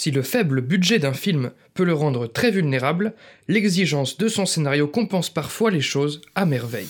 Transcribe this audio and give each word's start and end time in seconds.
Si 0.00 0.12
le 0.12 0.22
faible 0.22 0.60
budget 0.60 1.00
d'un 1.00 1.12
film 1.12 1.50
peut 1.74 1.82
le 1.82 1.92
rendre 1.92 2.28
très 2.28 2.52
vulnérable, 2.52 3.14
l'exigence 3.48 4.16
de 4.16 4.28
son 4.28 4.46
scénario 4.46 4.86
compense 4.86 5.28
parfois 5.28 5.72
les 5.72 5.80
choses 5.80 6.20
à 6.36 6.46
merveille. 6.46 6.86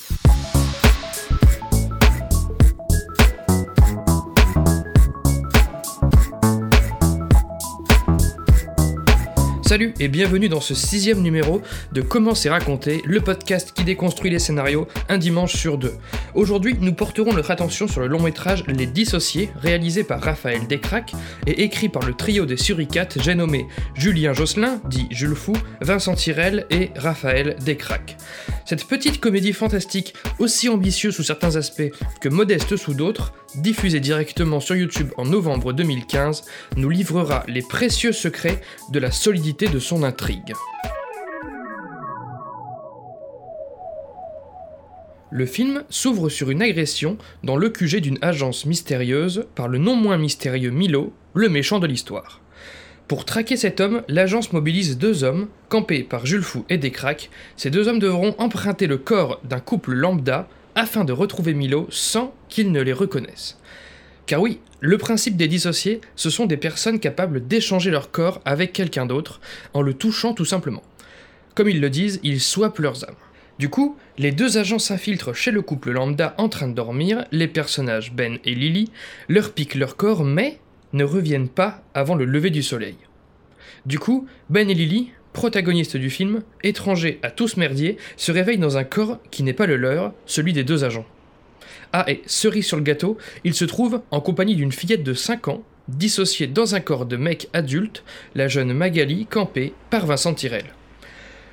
Salut 9.68 9.92
et 10.00 10.08
bienvenue 10.08 10.48
dans 10.48 10.62
ce 10.62 10.74
sixième 10.74 11.20
numéro 11.20 11.60
de 11.92 12.00
Comment 12.00 12.34
c'est 12.34 12.48
raconté, 12.48 13.02
le 13.04 13.20
podcast 13.20 13.72
qui 13.74 13.84
déconstruit 13.84 14.30
les 14.30 14.38
scénarios 14.38 14.88
un 15.10 15.18
dimanche 15.18 15.54
sur 15.54 15.76
deux. 15.76 15.92
Aujourd'hui, 16.34 16.74
nous 16.80 16.94
porterons 16.94 17.34
notre 17.34 17.50
attention 17.50 17.86
sur 17.86 18.00
le 18.00 18.06
long 18.06 18.22
métrage 18.22 18.64
Les 18.66 18.86
Dissociés, 18.86 19.50
réalisé 19.60 20.04
par 20.04 20.22
Raphaël 20.22 20.66
Descraques 20.66 21.12
et 21.46 21.64
écrit 21.64 21.90
par 21.90 22.02
le 22.06 22.14
trio 22.14 22.46
des 22.46 22.56
suricates, 22.56 23.18
j'ai 23.20 23.34
nommé 23.34 23.66
Julien 23.94 24.32
Josselin, 24.32 24.80
dit 24.86 25.06
Jules 25.10 25.36
Fou, 25.36 25.52
Vincent 25.82 26.14
Tirel 26.14 26.64
et 26.70 26.90
Raphaël 26.96 27.56
Descraques. 27.62 28.16
Cette 28.68 28.84
petite 28.84 29.18
comédie 29.18 29.54
fantastique, 29.54 30.12
aussi 30.38 30.68
ambitieuse 30.68 31.16
sous 31.16 31.22
certains 31.22 31.56
aspects 31.56 31.90
que 32.20 32.28
modeste 32.28 32.76
sous 32.76 32.92
d'autres, 32.92 33.32
diffusée 33.54 33.98
directement 33.98 34.60
sur 34.60 34.76
YouTube 34.76 35.08
en 35.16 35.24
novembre 35.24 35.72
2015, 35.72 36.44
nous 36.76 36.90
livrera 36.90 37.44
les 37.48 37.62
précieux 37.62 38.12
secrets 38.12 38.60
de 38.92 38.98
la 38.98 39.10
solidité 39.10 39.68
de 39.68 39.78
son 39.78 40.02
intrigue. 40.02 40.52
Le 45.30 45.46
film 45.46 45.84
s'ouvre 45.88 46.28
sur 46.28 46.50
une 46.50 46.60
agression 46.60 47.16
dans 47.42 47.56
le 47.56 47.70
QG 47.70 48.00
d'une 48.02 48.18
agence 48.20 48.66
mystérieuse 48.66 49.46
par 49.54 49.68
le 49.68 49.78
non 49.78 49.96
moins 49.96 50.18
mystérieux 50.18 50.72
Milo, 50.72 51.14
le 51.32 51.48
méchant 51.48 51.78
de 51.78 51.86
l'histoire. 51.86 52.42
Pour 53.08 53.24
traquer 53.24 53.56
cet 53.56 53.80
homme, 53.80 54.02
l'agence 54.06 54.52
mobilise 54.52 54.98
deux 54.98 55.24
hommes, 55.24 55.48
campés 55.70 56.02
par 56.02 56.26
Jules 56.26 56.42
Fou 56.42 56.66
et 56.68 56.76
Descraques. 56.76 57.30
Ces 57.56 57.70
deux 57.70 57.88
hommes 57.88 58.00
devront 58.00 58.34
emprunter 58.36 58.86
le 58.86 58.98
corps 58.98 59.40
d'un 59.44 59.60
couple 59.60 59.94
lambda 59.94 60.46
afin 60.74 61.06
de 61.06 61.14
retrouver 61.14 61.54
Milo 61.54 61.86
sans 61.88 62.34
qu'ils 62.50 62.70
ne 62.70 62.82
les 62.82 62.92
reconnaissent. 62.92 63.56
Car 64.26 64.42
oui, 64.42 64.60
le 64.80 64.98
principe 64.98 65.38
des 65.38 65.48
dissociés, 65.48 66.02
ce 66.16 66.28
sont 66.28 66.44
des 66.44 66.58
personnes 66.58 67.00
capables 67.00 67.46
d'échanger 67.46 67.90
leur 67.90 68.10
corps 68.10 68.42
avec 68.44 68.74
quelqu'un 68.74 69.06
d'autre 69.06 69.40
en 69.72 69.80
le 69.80 69.94
touchant 69.94 70.34
tout 70.34 70.44
simplement. 70.44 70.82
Comme 71.54 71.70
ils 71.70 71.80
le 71.80 71.88
disent, 71.88 72.20
ils 72.22 72.42
swappent 72.42 72.78
leurs 72.78 73.04
âmes. 73.04 73.16
Du 73.58 73.70
coup, 73.70 73.96
les 74.18 74.32
deux 74.32 74.58
agents 74.58 74.78
s'infiltrent 74.78 75.34
chez 75.34 75.50
le 75.50 75.62
couple 75.62 75.92
lambda 75.92 76.34
en 76.36 76.50
train 76.50 76.68
de 76.68 76.74
dormir, 76.74 77.24
les 77.32 77.48
personnages 77.48 78.12
Ben 78.12 78.38
et 78.44 78.54
Lily 78.54 78.90
leur 79.28 79.52
piquent 79.52 79.76
leur 79.76 79.96
corps 79.96 80.24
mais 80.24 80.58
ne 80.92 81.04
reviennent 81.04 81.48
pas 81.48 81.82
avant 81.94 82.14
le 82.14 82.24
lever 82.24 82.50
du 82.50 82.62
soleil. 82.62 82.96
Du 83.86 83.98
coup, 83.98 84.26
Ben 84.50 84.68
et 84.70 84.74
Lily, 84.74 85.12
protagonistes 85.32 85.96
du 85.96 86.10
film, 86.10 86.42
étrangers 86.62 87.18
à 87.22 87.30
tout 87.30 87.48
ce 87.48 87.58
merdier, 87.58 87.96
se 88.16 88.32
réveillent 88.32 88.58
dans 88.58 88.76
un 88.76 88.84
corps 88.84 89.18
qui 89.30 89.42
n'est 89.42 89.52
pas 89.52 89.66
le 89.66 89.76
leur, 89.76 90.12
celui 90.26 90.52
des 90.52 90.64
deux 90.64 90.84
agents. 90.84 91.06
Ah, 91.92 92.04
et 92.08 92.22
cerise 92.26 92.66
sur 92.66 92.76
le 92.76 92.82
gâteau, 92.82 93.16
ils 93.44 93.54
se 93.54 93.64
trouvent 93.64 94.02
en 94.10 94.20
compagnie 94.20 94.56
d'une 94.56 94.72
fillette 94.72 95.02
de 95.02 95.14
5 95.14 95.48
ans, 95.48 95.62
dissociée 95.88 96.46
dans 96.46 96.74
un 96.74 96.80
corps 96.80 97.06
de 97.06 97.16
mec 97.16 97.48
adulte, 97.54 98.04
la 98.34 98.48
jeune 98.48 98.72
Magali, 98.74 99.26
campée 99.26 99.72
par 99.90 100.04
Vincent 100.04 100.34
Tirel. 100.34 100.64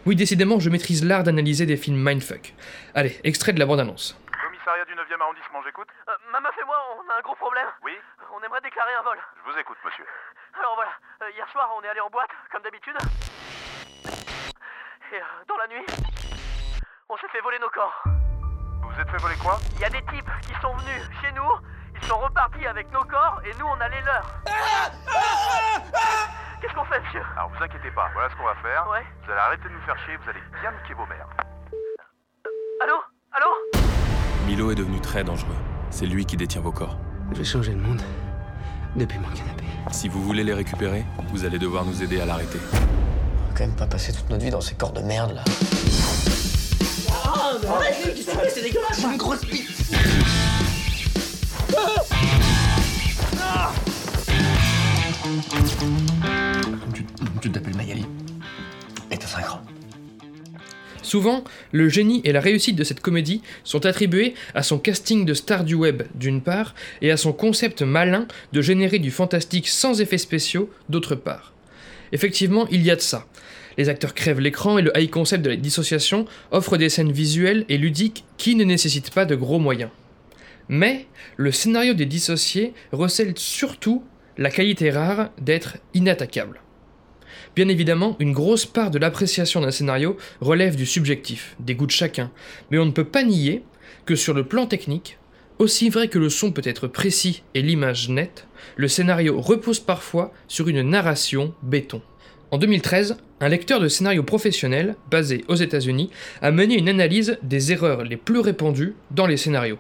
Oui, 0.06 0.16
décidément, 0.16 0.60
je 0.60 0.70
maîtrise 0.70 1.04
l'art 1.06 1.24
d'analyser 1.24 1.66
des 1.66 1.78
films 1.78 1.98
mindfuck. 1.98 2.54
Allez, 2.94 3.18
extrait 3.24 3.54
de 3.54 3.60
la 3.60 3.66
bande-annonce. 3.66 4.20
Commissariat 4.30 4.86
du 4.86 4.94
9e 4.94 5.22
arrondissement, 5.22 5.64
j'écoute 5.66 5.88
Euh, 6.10 6.12
Maman 6.32 6.50
et 6.50 6.66
moi, 6.66 6.78
on 7.00 7.10
a 7.10 7.18
un 7.18 7.22
gros 7.24 7.36
problème. 7.36 7.66
Oui 7.84 7.94
On 8.36 8.44
aimerait 8.46 8.62
déclarer 8.62 8.92
un 9.00 9.04
vol. 9.04 9.18
Je 9.40 9.52
vous 9.52 9.58
écoute, 9.58 9.78
monsieur. 9.86 10.06
Alors 10.58 10.76
voilà, 10.76 10.92
euh, 11.22 11.32
hier 11.36 11.48
soir, 11.52 11.70
on 11.78 11.84
est 11.84 11.90
allé 11.90 12.00
en 12.00 12.10
boîte, 12.10 12.30
comme 12.52 12.62
d'habitude. 12.64 12.96
Et 15.12 15.18
euh, 15.18 15.44
dans 15.48 15.58
la 15.58 15.68
nuit, 15.68 15.86
on 17.10 17.18
s'est 17.18 17.28
fait 17.32 17.42
voler 17.42 17.60
nos 17.60 17.70
corps. 17.70 18.04
Vous 18.82 18.90
vous 18.90 19.02
êtes 19.02 19.10
fait 19.10 19.18
voler 19.18 19.36
quoi? 19.36 19.58
Il 19.74 19.82
y 19.82 19.86
a 19.86 19.90
des 19.90 20.02
types 20.06 20.32
qui 20.42 20.54
sont 20.62 20.74
venus 20.76 21.10
chez 21.22 21.32
nous, 21.34 21.52
ils 21.94 22.08
sont 22.08 22.18
repartis 22.18 22.66
avec 22.66 22.90
nos 22.92 23.04
corps 23.04 23.42
et 23.46 23.54
nous, 23.60 23.66
on 23.66 23.80
a 23.82 23.90
les 23.90 24.02
leurs. 24.02 24.42
Qu'est-ce 26.62 26.74
qu'on 26.74 26.86
fait, 26.86 27.02
monsieur? 27.02 27.24
Alors 27.36 27.50
vous 27.50 27.62
inquiétez 27.62 27.92
pas, 27.92 28.10
voilà 28.14 28.30
ce 28.30 28.36
qu'on 28.36 28.46
va 28.46 28.56
faire. 28.56 28.88
Ouais. 28.90 29.06
Vous 29.26 29.32
allez 29.32 29.42
arrêter 29.42 29.64
de 29.64 29.74
nous 29.74 29.82
faire 29.82 29.98
chier, 30.06 30.16
vous 30.16 30.30
allez 30.30 30.42
bien 30.62 30.72
niquer 30.72 30.94
vos 30.94 31.06
mères. 31.08 31.28
Allô? 32.82 33.04
Allô? 33.34 33.50
Milo 34.46 34.72
est 34.72 34.76
devenu 34.76 35.02
très 35.02 35.24
dangereux. 35.24 35.58
C'est 35.90 36.06
lui 36.06 36.26
qui 36.26 36.38
détient 36.38 36.62
vos 36.62 36.72
corps. 36.72 36.98
J'ai 37.34 37.44
changé 37.44 37.74
le 37.74 37.82
monde 37.82 38.02
depuis 38.96 39.20
mon 39.20 39.28
canapé. 39.30 39.64
Si 39.92 40.08
vous 40.08 40.22
voulez 40.24 40.44
les 40.44 40.54
récupérer, 40.54 41.06
vous 41.32 41.46
allez 41.46 41.60
devoir 41.60 41.86
nous 41.86 42.02
aider 42.02 42.22
à 42.22 42.26
l'arrêter. 42.26 42.60
On 42.74 42.78
va 42.78 43.58
quand 43.58 43.66
même 43.66 43.76
pas 43.76 43.88
passer 43.88 44.14
toute 44.14 44.30
notre 44.30 44.44
vie 44.44 44.52
dans 44.52 44.62
ces 44.62 44.76
corps 44.76 44.94
de 44.94 45.02
merde 45.02 45.36
là. 45.36 45.44
Tu, 55.68 55.76
Souvent, 61.06 61.44
le 61.72 61.88
génie 61.88 62.22
et 62.24 62.32
la 62.32 62.42
réussite 62.42 62.76
de 62.76 62.84
cette 62.84 63.00
comédie 63.00 63.44
sont 63.64 63.86
attribués 63.86 64.34
à 64.56 64.64
son 64.64 64.80
casting 64.80 65.24
de 65.24 65.36
star 65.36 65.64
du 65.64 65.76
web 65.76 66.02
d'une 66.16 66.42
part, 66.42 66.74
et 67.04 67.12
à 67.12 67.18
son 67.18 67.32
concept 67.32 67.84
malin 67.84 68.28
de 68.54 68.62
générer 68.64 68.98
du 68.98 69.12
fantastique 69.12 69.68
sans 69.68 70.02
effets 70.02 70.18
spéciaux 70.18 70.68
d'autre 70.90 71.14
part. 71.14 71.54
Effectivement, 72.12 72.68
il 72.72 72.82
y 72.82 72.90
a 72.90 72.96
de 72.96 73.02
ça. 73.02 73.28
Les 73.78 73.88
acteurs 73.88 74.16
crèvent 74.16 74.40
l'écran 74.40 74.80
et 74.80 74.82
le 74.82 74.92
high 74.98 75.12
concept 75.12 75.46
de 75.46 75.52
la 75.52 75.58
dissociation 75.58 76.26
offre 76.50 76.76
des 76.76 76.90
scènes 76.90 77.12
visuelles 77.12 77.66
et 77.70 77.78
ludiques 77.78 78.24
qui 78.38 78.56
ne 78.56 78.64
nécessitent 78.64 79.14
pas 79.14 79.26
de 79.26 79.36
gros 79.36 79.60
moyens. 79.60 79.92
Mais 80.70 81.06
le 81.38 81.52
scénario 81.52 81.94
des 81.94 82.08
dissociés 82.08 82.74
recèle 82.92 83.34
surtout 83.36 84.04
la 84.40 84.50
qualité 84.50 84.90
rare 84.90 85.30
d'être 85.40 85.78
inattaquable. 85.94 86.62
Bien 87.56 87.70
évidemment, 87.70 88.18
une 88.20 88.34
grosse 88.34 88.66
part 88.66 88.92
de 88.92 89.00
l'appréciation 89.00 89.62
d'un 89.62 89.72
scénario 89.72 90.18
relève 90.42 90.76
du 90.76 90.86
subjectif, 90.86 91.56
des 91.62 91.74
goûts 91.74 91.86
de 91.86 91.92
chacun, 91.92 92.30
mais 92.70 92.78
on 92.78 92.86
ne 92.86 92.92
peut 92.92 93.06
pas 93.06 93.24
nier 93.24 93.64
que 94.06 94.16
sur 94.16 94.34
le 94.34 94.44
plan 94.44 94.66
technique, 94.66 95.18
aussi 95.58 95.90
vrai 95.90 96.10
que 96.10 96.20
le 96.20 96.30
son 96.30 96.52
peut 96.52 96.62
être 96.66 96.88
précis 96.88 97.44
et 97.54 97.62
l'image 97.62 98.10
nette, 98.10 98.46
le 98.76 98.90
scénario 98.90 99.40
repose 99.40 99.80
parfois 99.80 100.34
sur 100.50 100.68
une 100.68 100.82
narration 100.82 101.54
béton. 101.64 102.02
En 102.52 102.58
2013, 102.58 103.16
un 103.40 103.48
lecteur 103.48 103.80
de 103.80 103.88
scénario 103.88 104.22
professionnel, 104.24 104.98
basé 105.10 105.46
aux 105.48 105.56
États-Unis, 105.56 106.10
a 106.42 106.52
mené 106.52 106.78
une 106.78 106.90
analyse 106.90 107.38
des 107.42 107.72
erreurs 107.72 108.04
les 108.04 108.18
plus 108.18 108.40
répandues 108.40 108.96
dans 109.12 109.28
les 109.28 109.38
scénarios. 109.38 109.80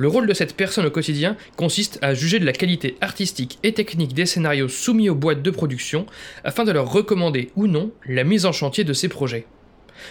Le 0.00 0.08
rôle 0.08 0.26
de 0.26 0.32
cette 0.32 0.56
personne 0.56 0.86
au 0.86 0.90
quotidien 0.90 1.36
consiste 1.56 1.98
à 2.00 2.14
juger 2.14 2.38
de 2.38 2.46
la 2.46 2.54
qualité 2.54 2.96
artistique 3.02 3.58
et 3.62 3.74
technique 3.74 4.14
des 4.14 4.24
scénarios 4.24 4.68
soumis 4.68 5.10
aux 5.10 5.14
boîtes 5.14 5.42
de 5.42 5.50
production 5.50 6.06
afin 6.42 6.64
de 6.64 6.72
leur 6.72 6.90
recommander 6.90 7.50
ou 7.54 7.66
non 7.66 7.92
la 8.06 8.24
mise 8.24 8.46
en 8.46 8.52
chantier 8.52 8.82
de 8.82 8.94
ces 8.94 9.08
projets. 9.08 9.44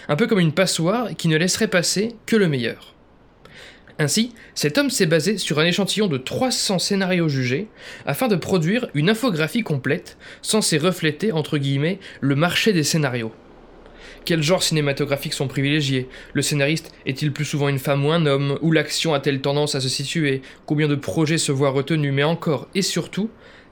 Un 0.06 0.14
peu 0.14 0.28
comme 0.28 0.38
une 0.38 0.52
passoire 0.52 1.08
qui 1.16 1.26
ne 1.26 1.36
laisserait 1.36 1.66
passer 1.66 2.14
que 2.24 2.36
le 2.36 2.46
meilleur. 2.46 2.94
Ainsi, 3.98 4.32
cet 4.54 4.78
homme 4.78 4.90
s'est 4.90 5.06
basé 5.06 5.38
sur 5.38 5.58
un 5.58 5.66
échantillon 5.66 6.06
de 6.06 6.18
300 6.18 6.78
scénarios 6.78 7.28
jugés 7.28 7.66
afin 8.06 8.28
de 8.28 8.36
produire 8.36 8.86
une 8.94 9.10
infographie 9.10 9.64
complète 9.64 10.18
censée 10.40 10.78
refléter 10.78 11.32
entre 11.32 11.58
guillemets 11.58 11.98
le 12.20 12.36
marché 12.36 12.72
des 12.72 12.84
scénarios. 12.84 13.32
Quels 14.30 14.44
genres 14.44 14.62
cinématographiques 14.62 15.34
sont 15.34 15.48
privilégiés. 15.48 16.08
Le 16.34 16.42
scénariste 16.42 16.92
est-il 17.04 17.32
plus 17.32 17.44
souvent 17.44 17.68
une 17.68 17.80
femme 17.80 18.06
ou 18.06 18.12
un 18.12 18.26
homme? 18.26 18.60
Où 18.62 18.70
l'action 18.70 19.12
a-t-elle 19.12 19.40
tendance 19.40 19.74
à 19.74 19.80
se 19.80 19.88
situer? 19.88 20.40
Combien 20.66 20.86
de 20.86 20.94
projets 20.94 21.36
se 21.36 21.50
voient 21.50 21.70
retenus? 21.70 22.12
Mais 22.14 22.22
encore 22.22 22.68
et 22.76 22.82
surtout, 22.82 23.28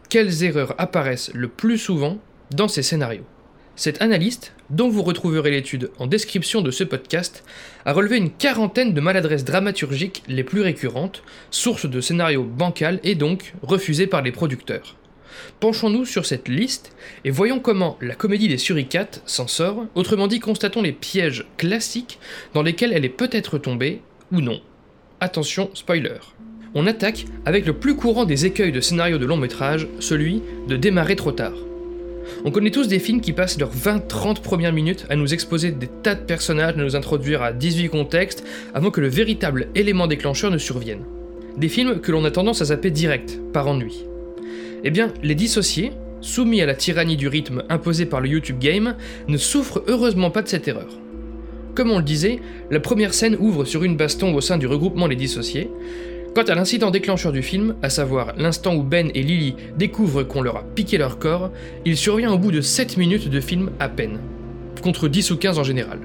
quelles 0.08 0.42
erreurs 0.42 0.74
apparaissent 0.76 1.30
le 1.32 1.46
plus 1.46 1.78
souvent 1.78 2.18
dans 2.50 2.66
ces 2.66 2.82
scénarios? 2.82 3.22
Cet 3.76 4.02
analyste, 4.02 4.52
dont 4.68 4.88
vous 4.88 5.04
retrouverez 5.04 5.52
l'étude 5.52 5.92
en 6.00 6.08
description 6.08 6.60
de 6.60 6.72
ce 6.72 6.82
podcast, 6.82 7.44
a 7.84 7.92
relevé 7.92 8.16
une 8.16 8.32
quarantaine 8.32 8.94
de 8.94 9.00
maladresses 9.00 9.44
dramaturgiques 9.44 10.24
les 10.26 10.42
plus 10.42 10.62
récurrentes, 10.62 11.22
sources 11.52 11.88
de 11.88 12.00
scénarios 12.00 12.42
bancals 12.42 12.98
et 13.04 13.14
donc 13.14 13.54
refusés 13.62 14.08
par 14.08 14.22
les 14.22 14.32
producteurs. 14.32 14.96
Penchons-nous 15.60 16.04
sur 16.04 16.26
cette 16.26 16.48
liste 16.48 16.92
et 17.24 17.30
voyons 17.30 17.60
comment 17.60 17.98
la 18.00 18.14
comédie 18.14 18.48
des 18.48 18.58
suricates 18.58 19.22
s'en 19.26 19.46
sort, 19.46 19.86
autrement 19.94 20.26
dit 20.26 20.40
constatons 20.40 20.82
les 20.82 20.92
pièges 20.92 21.46
classiques 21.56 22.18
dans 22.54 22.62
lesquels 22.62 22.92
elle 22.92 23.04
est 23.04 23.08
peut-être 23.08 23.58
tombée 23.58 24.00
ou 24.32 24.40
non. 24.40 24.60
Attention, 25.20 25.70
spoiler. 25.74 26.18
On 26.74 26.86
attaque 26.86 27.24
avec 27.44 27.66
le 27.66 27.72
plus 27.72 27.96
courant 27.96 28.24
des 28.24 28.46
écueils 28.46 28.72
de 28.72 28.80
scénario 28.80 29.18
de 29.18 29.26
long 29.26 29.36
métrage, 29.36 29.88
celui 30.00 30.42
de 30.68 30.76
démarrer 30.76 31.16
trop 31.16 31.32
tard. 31.32 31.54
On 32.44 32.50
connaît 32.50 32.70
tous 32.70 32.88
des 32.88 32.98
films 32.98 33.20
qui 33.20 33.32
passent 33.32 33.58
leurs 33.58 33.74
20-30 33.74 34.42
premières 34.42 34.72
minutes 34.72 35.06
à 35.10 35.16
nous 35.16 35.32
exposer 35.32 35.72
des 35.72 35.88
tas 35.88 36.14
de 36.14 36.24
personnages, 36.24 36.74
à 36.74 36.76
nous 36.76 36.94
introduire 36.94 37.42
à 37.42 37.52
18 37.52 37.88
contextes, 37.88 38.44
avant 38.74 38.90
que 38.90 39.00
le 39.00 39.08
véritable 39.08 39.68
élément 39.74 40.06
déclencheur 40.06 40.50
ne 40.50 40.58
survienne. 40.58 41.04
Des 41.56 41.68
films 41.68 42.00
que 42.00 42.12
l'on 42.12 42.24
a 42.24 42.30
tendance 42.30 42.62
à 42.62 42.66
zapper 42.66 42.90
direct, 42.90 43.40
par 43.52 43.66
ennui. 43.66 44.04
Eh 44.84 44.90
bien, 44.90 45.12
Les 45.22 45.34
Dissociés, 45.34 45.92
soumis 46.20 46.62
à 46.62 46.66
la 46.66 46.74
tyrannie 46.74 47.16
du 47.16 47.28
rythme 47.28 47.64
imposé 47.68 48.06
par 48.06 48.20
le 48.20 48.28
YouTube 48.28 48.58
Game, 48.60 48.94
ne 49.26 49.36
souffre 49.36 49.82
heureusement 49.88 50.30
pas 50.30 50.42
de 50.42 50.48
cette 50.48 50.68
erreur. 50.68 50.98
Comme 51.74 51.90
on 51.90 51.98
le 51.98 52.04
disait, 52.04 52.40
la 52.70 52.80
première 52.80 53.14
scène 53.14 53.36
ouvre 53.38 53.64
sur 53.64 53.84
une 53.84 53.96
baston 53.96 54.34
au 54.34 54.40
sein 54.40 54.58
du 54.58 54.66
regroupement 54.66 55.06
Les 55.06 55.16
Dissociés. 55.16 55.70
Quant 56.34 56.42
à 56.42 56.54
l'incident 56.54 56.90
déclencheur 56.90 57.32
du 57.32 57.42
film, 57.42 57.74
à 57.82 57.90
savoir 57.90 58.34
l'instant 58.36 58.74
où 58.74 58.82
Ben 58.82 59.10
et 59.14 59.22
Lily 59.22 59.56
découvrent 59.76 60.22
qu'on 60.22 60.42
leur 60.42 60.56
a 60.56 60.64
piqué 60.74 60.98
leur 60.98 61.18
corps, 61.18 61.50
il 61.84 61.96
survient 61.96 62.32
au 62.32 62.38
bout 62.38 62.52
de 62.52 62.60
7 62.60 62.96
minutes 62.96 63.28
de 63.28 63.40
film 63.40 63.70
à 63.80 63.88
peine, 63.88 64.20
contre 64.82 65.08
10 65.08 65.32
ou 65.32 65.36
15 65.36 65.58
en 65.58 65.64
général. 65.64 66.00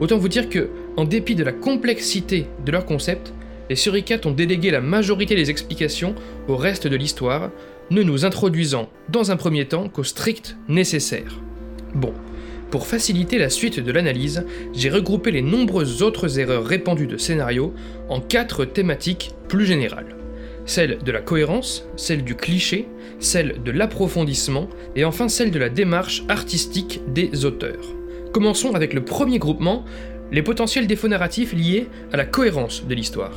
Autant 0.00 0.18
vous 0.18 0.28
dire 0.28 0.48
que, 0.48 0.70
en 0.96 1.04
dépit 1.04 1.34
de 1.34 1.44
la 1.44 1.52
complexité 1.52 2.46
de 2.64 2.72
leur 2.72 2.84
concept, 2.84 3.32
les 3.68 3.76
suricates 3.76 4.26
ont 4.26 4.32
délégué 4.32 4.70
la 4.70 4.80
majorité 4.80 5.34
des 5.34 5.50
explications 5.50 6.14
au 6.48 6.56
reste 6.56 6.86
de 6.86 6.96
l'histoire, 6.96 7.50
ne 7.90 8.02
nous 8.02 8.24
introduisant 8.24 8.90
dans 9.08 9.30
un 9.30 9.36
premier 9.36 9.66
temps 9.66 9.88
qu'au 9.88 10.04
strict 10.04 10.56
nécessaire. 10.68 11.40
Bon, 11.94 12.12
pour 12.70 12.86
faciliter 12.86 13.38
la 13.38 13.48
suite 13.48 13.80
de 13.80 13.92
l'analyse, 13.92 14.44
j'ai 14.74 14.90
regroupé 14.90 15.30
les 15.30 15.42
nombreuses 15.42 16.02
autres 16.02 16.38
erreurs 16.38 16.66
répandues 16.66 17.06
de 17.06 17.16
scénario 17.16 17.72
en 18.08 18.20
quatre 18.20 18.64
thématiques 18.64 19.32
plus 19.48 19.66
générales. 19.66 20.16
Celle 20.64 20.98
de 20.98 21.12
la 21.12 21.20
cohérence, 21.20 21.86
celle 21.96 22.24
du 22.24 22.34
cliché, 22.34 22.88
celle 23.20 23.62
de 23.62 23.70
l'approfondissement 23.70 24.68
et 24.96 25.04
enfin 25.04 25.28
celle 25.28 25.52
de 25.52 25.58
la 25.60 25.68
démarche 25.68 26.24
artistique 26.28 27.00
des 27.14 27.44
auteurs. 27.44 27.94
Commençons 28.32 28.74
avec 28.74 28.92
le 28.92 29.04
premier 29.04 29.38
groupement, 29.38 29.84
les 30.32 30.42
potentiels 30.42 30.88
défauts 30.88 31.08
narratifs 31.08 31.52
liés 31.52 31.88
à 32.12 32.16
la 32.16 32.24
cohérence 32.24 32.84
de 32.84 32.94
l'histoire. 32.94 33.32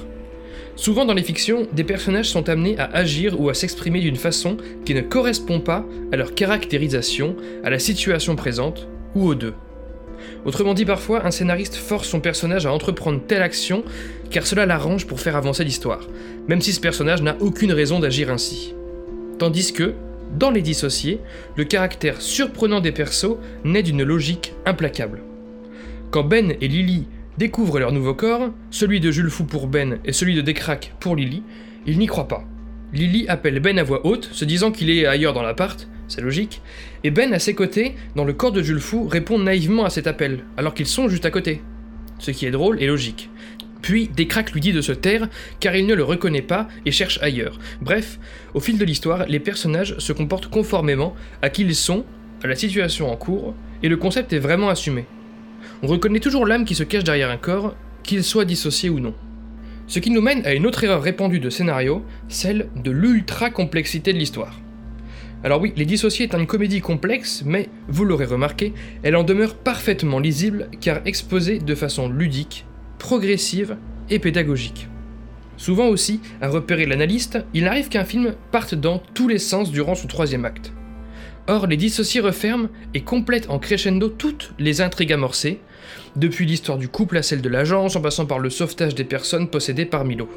Souvent 0.79 1.03
dans 1.03 1.13
les 1.13 1.23
fictions, 1.23 1.67
des 1.73 1.83
personnages 1.83 2.29
sont 2.29 2.47
amenés 2.47 2.79
à 2.79 2.85
agir 2.85 3.37
ou 3.37 3.49
à 3.49 3.53
s'exprimer 3.53 3.99
d'une 3.99 4.15
façon 4.15 4.55
qui 4.85 4.93
ne 4.93 5.01
correspond 5.01 5.59
pas 5.59 5.85
à 6.13 6.15
leur 6.15 6.33
caractérisation, 6.33 7.35
à 7.65 7.69
la 7.69 7.79
situation 7.79 8.37
présente 8.37 8.87
ou 9.13 9.27
aux 9.27 9.35
deux. 9.35 9.55
Autrement 10.45 10.73
dit, 10.73 10.85
parfois, 10.85 11.25
un 11.25 11.31
scénariste 11.31 11.75
force 11.75 12.07
son 12.07 12.21
personnage 12.21 12.65
à 12.65 12.71
entreprendre 12.71 13.19
telle 13.27 13.41
action 13.41 13.83
car 14.31 14.47
cela 14.47 14.65
l'arrange 14.65 15.05
pour 15.05 15.19
faire 15.19 15.35
avancer 15.35 15.65
l'histoire, 15.65 16.07
même 16.47 16.61
si 16.61 16.71
ce 16.71 16.79
personnage 16.79 17.21
n'a 17.21 17.35
aucune 17.41 17.73
raison 17.73 17.99
d'agir 17.99 18.31
ainsi. 18.31 18.73
Tandis 19.37 19.73
que, 19.73 19.95
dans 20.37 20.49
Les 20.49 20.61
Dissociés, 20.61 21.19
le 21.57 21.65
caractère 21.65 22.21
surprenant 22.21 22.79
des 22.79 22.93
persos 22.93 23.35
naît 23.65 23.83
d'une 23.83 24.03
logique 24.03 24.53
implacable. 24.65 25.23
Quand 26.09 26.23
Ben 26.23 26.53
et 26.61 26.69
Lily 26.69 27.05
découvrent 27.39 27.79
leur 27.79 27.93
nouveau 27.93 28.13
corps, 28.13 28.51
celui 28.69 28.99
de 28.99 29.11
Jules 29.11 29.29
Fou 29.29 29.45
pour 29.45 29.67
Ben 29.67 29.99
et 30.03 30.11
celui 30.11 30.35
de 30.35 30.41
Décrac 30.41 30.93
pour 30.99 31.15
Lily, 31.15 31.41
ils 31.87 31.97
n'y 31.97 32.05
croient 32.05 32.27
pas. 32.27 32.43
Lily 32.91 33.29
appelle 33.29 33.61
Ben 33.61 33.79
à 33.79 33.83
voix 33.83 34.05
haute, 34.05 34.27
se 34.33 34.43
disant 34.43 34.71
qu'il 34.73 34.89
est 34.89 35.05
ailleurs 35.05 35.31
dans 35.31 35.41
l'appart, 35.41 35.87
c'est 36.09 36.19
logique, 36.19 36.61
et 37.05 37.11
Ben 37.11 37.33
à 37.33 37.39
ses 37.39 37.55
côtés, 37.55 37.95
dans 38.17 38.25
le 38.25 38.33
corps 38.33 38.51
de 38.51 38.61
Jules 38.61 38.81
Fou, 38.81 39.07
répond 39.07 39.39
naïvement 39.39 39.85
à 39.85 39.89
cet 39.89 40.05
appel, 40.05 40.43
alors 40.57 40.73
qu'ils 40.73 40.85
sont 40.85 41.07
juste 41.07 41.25
à 41.25 41.31
côté. 41.31 41.61
Ce 42.17 42.31
qui 42.31 42.45
est 42.45 42.51
drôle 42.51 42.83
et 42.83 42.87
logique. 42.87 43.29
Puis 43.81 44.09
Décrac 44.13 44.51
lui 44.51 44.59
dit 44.59 44.73
de 44.73 44.81
se 44.81 44.91
taire 44.91 45.29
car 45.61 45.77
il 45.77 45.87
ne 45.87 45.95
le 45.95 46.03
reconnaît 46.03 46.41
pas 46.41 46.67
et 46.85 46.91
cherche 46.91 47.19
ailleurs. 47.21 47.57
Bref, 47.81 48.19
au 48.53 48.59
fil 48.59 48.77
de 48.77 48.83
l'histoire, 48.83 49.25
les 49.29 49.39
personnages 49.39 49.97
se 49.97 50.11
comportent 50.11 50.49
conformément 50.49 51.15
à 51.41 51.49
qui 51.49 51.61
ils 51.61 51.73
sont, 51.73 52.03
à 52.43 52.47
la 52.47 52.55
situation 52.57 53.09
en 53.09 53.15
cours, 53.15 53.55
et 53.81 53.87
le 53.87 53.95
concept 53.95 54.33
est 54.33 54.39
vraiment 54.39 54.67
assumé. 54.67 55.05
On 55.83 55.87
reconnaît 55.87 56.19
toujours 56.19 56.45
l'âme 56.45 56.65
qui 56.65 56.75
se 56.75 56.83
cache 56.83 57.03
derrière 57.03 57.29
un 57.29 57.37
corps, 57.37 57.75
qu'il 58.03 58.23
soit 58.23 58.45
dissocié 58.45 58.89
ou 58.89 58.99
non. 58.99 59.13
Ce 59.87 59.99
qui 59.99 60.11
nous 60.11 60.21
mène 60.21 60.45
à 60.45 60.53
une 60.53 60.67
autre 60.67 60.83
erreur 60.83 61.01
répandue 61.01 61.39
de 61.39 61.49
scénario, 61.49 62.03
celle 62.27 62.69
de 62.75 62.91
l'ultra-complexité 62.91 64.13
de 64.13 64.19
l'histoire. 64.19 64.59
Alors 65.43 65.61
oui, 65.61 65.73
Les 65.77 65.85
Dissociés 65.85 66.25
est 66.25 66.35
une 66.35 66.47
comédie 66.47 66.81
complexe, 66.81 67.43
mais, 67.45 67.69
vous 67.87 68.03
l'aurez 68.03 68.25
remarqué, 68.25 68.73
elle 69.03 69.15
en 69.15 69.23
demeure 69.23 69.55
parfaitement 69.55 70.19
lisible 70.19 70.67
car 70.81 70.99
exposée 71.05 71.59
de 71.59 71.75
façon 71.75 72.09
ludique, 72.09 72.65
progressive 72.97 73.77
et 74.09 74.19
pédagogique. 74.19 74.87
Souvent 75.55 75.87
aussi, 75.87 76.21
à 76.41 76.49
repérer 76.49 76.85
l'analyste, 76.85 77.39
il 77.53 77.67
arrive 77.67 77.89
qu'un 77.89 78.05
film 78.05 78.33
parte 78.51 78.75
dans 78.75 79.01
tous 79.13 79.27
les 79.27 79.39
sens 79.39 79.71
durant 79.71 79.95
son 79.95 80.07
troisième 80.07 80.45
acte. 80.45 80.73
Or, 81.49 81.65
Les 81.65 81.77
Dissociés 81.77 82.21
referment 82.21 82.69
et 82.93 83.01
complètent 83.01 83.49
en 83.49 83.57
crescendo 83.57 84.07
toutes 84.07 84.51
les 84.59 84.81
intrigues 84.81 85.13
amorcées, 85.13 85.57
depuis 86.15 86.45
l'histoire 86.45 86.77
du 86.77 86.87
couple 86.87 87.17
à 87.17 87.23
celle 87.23 87.41
de 87.41 87.49
l'agence, 87.49 87.95
en 87.95 88.01
passant 88.01 88.27
par 88.27 88.37
le 88.37 88.51
sauvetage 88.51 88.93
des 88.93 89.03
personnes 89.03 89.49
possédées 89.49 89.87
par 89.87 90.05
Milo. 90.05 90.29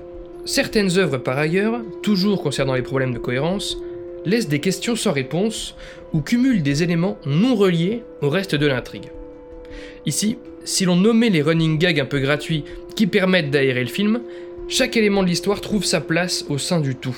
Certaines 0.46 0.96
œuvres 0.96 1.18
par 1.18 1.36
ailleurs, 1.36 1.82
toujours 2.02 2.42
concernant 2.42 2.72
les 2.72 2.80
problèmes 2.80 3.12
de 3.12 3.18
cohérence, 3.18 3.76
laissent 4.24 4.48
des 4.48 4.60
questions 4.60 4.96
sans 4.96 5.12
réponse 5.12 5.76
ou 6.14 6.22
cumulent 6.22 6.62
des 6.62 6.82
éléments 6.82 7.18
non 7.26 7.56
reliés 7.56 8.04
au 8.22 8.30
reste 8.30 8.54
de 8.54 8.66
l'intrigue. 8.66 9.10
Ici, 10.06 10.38
si 10.64 10.86
l'on 10.86 10.96
nommait 10.96 11.28
les 11.28 11.42
running 11.42 11.76
gags 11.76 12.00
un 12.00 12.06
peu 12.06 12.20
gratuits 12.20 12.64
qui 12.96 13.06
permettent 13.06 13.50
d'aérer 13.50 13.82
le 13.84 13.90
film, 13.90 14.22
chaque 14.66 14.96
élément 14.96 15.22
de 15.22 15.28
l'histoire 15.28 15.60
trouve 15.60 15.84
sa 15.84 16.00
place 16.00 16.46
au 16.48 16.56
sein 16.56 16.80
du 16.80 16.94
tout. 16.94 17.16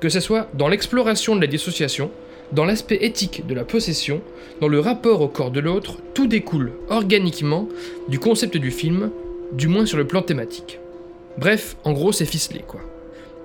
Que 0.00 0.08
ce 0.08 0.18
soit 0.18 0.48
dans 0.54 0.66
l'exploration 0.66 1.36
de 1.36 1.40
la 1.40 1.46
dissociation, 1.46 2.10
dans 2.52 2.64
l'aspect 2.64 2.98
éthique 3.00 3.46
de 3.46 3.54
la 3.54 3.64
possession, 3.64 4.20
dans 4.60 4.68
le 4.68 4.80
rapport 4.80 5.20
au 5.22 5.28
corps 5.28 5.50
de 5.50 5.60
l'autre, 5.60 5.98
tout 6.14 6.26
découle 6.26 6.72
organiquement 6.88 7.68
du 8.08 8.18
concept 8.18 8.56
du 8.56 8.70
film, 8.70 9.10
du 9.52 9.68
moins 9.68 9.86
sur 9.86 9.98
le 9.98 10.06
plan 10.06 10.22
thématique. 10.22 10.78
Bref, 11.38 11.76
en 11.84 11.92
gros, 11.92 12.12
c'est 12.12 12.26
ficelé, 12.26 12.62
quoi. 12.66 12.80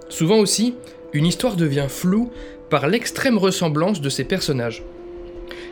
Souvent 0.09 0.37
aussi, 0.37 0.75
une 1.13 1.25
histoire 1.25 1.55
devient 1.55 1.87
floue 1.87 2.31
par 2.69 2.87
l'extrême 2.87 3.37
ressemblance 3.37 4.01
de 4.01 4.09
ses 4.09 4.25
personnages. 4.25 4.83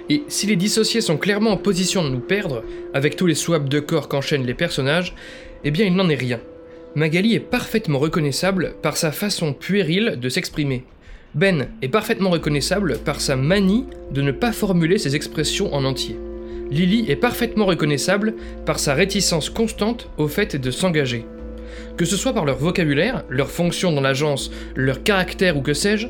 Et 0.10 0.24
si 0.28 0.48
les 0.48 0.56
dissociés 0.56 1.02
sont 1.02 1.18
clairement 1.18 1.52
en 1.52 1.58
position 1.58 2.04
de 2.04 2.10
nous 2.10 2.20
perdre, 2.20 2.64
avec 2.94 3.16
tous 3.16 3.28
les 3.28 3.36
swaps 3.36 3.68
de 3.68 3.80
corps 3.80 4.08
qu'enchaînent 4.08 4.46
les 4.46 4.54
personnages, 4.54 5.14
eh 5.64 5.72
bien 5.72 5.86
il 5.86 5.96
n'en 5.96 6.10
est 6.10 6.16
rien. 6.16 6.40
Magali 6.96 7.36
est 7.36 7.40
parfaitement 7.42 8.00
reconnaissable 8.00 8.76
par 8.82 8.96
sa 8.96 9.12
façon 9.12 9.52
puérile 9.52 10.18
de 10.22 10.30
s'exprimer. 10.30 10.86
Ben 11.36 11.68
est 11.82 11.90
parfaitement 11.90 12.30
reconnaissable 12.30 12.98
par 13.04 13.20
sa 13.20 13.36
manie 13.36 13.84
de 14.12 14.22
ne 14.22 14.32
pas 14.32 14.54
formuler 14.54 14.98
ses 14.98 15.18
expressions 15.18 15.74
en 15.74 15.84
entier. 15.84 16.18
Lily 16.72 17.12
est 17.12 17.18
parfaitement 17.18 17.66
reconnaissable 17.66 18.36
par 18.66 18.80
sa 18.80 18.94
réticence 18.94 19.50
constante 19.50 20.10
au 20.18 20.30
fait 20.30 20.56
de 20.56 20.72
s'engager. 20.72 21.26
Que 21.98 22.06
ce 22.06 22.16
soit 22.16 22.32
par 22.32 22.46
leur 22.46 22.58
vocabulaire, 22.58 23.26
leur 23.30 23.50
fonction 23.50 23.92
dans 23.92 24.00
l'agence, 24.00 24.50
leur 24.78 25.04
caractère 25.04 25.58
ou 25.58 25.62
que 25.62 25.74
sais-je, 25.74 26.08